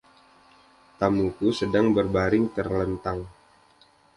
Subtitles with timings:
[0.99, 3.19] Tamuku sedang berbaring telentang.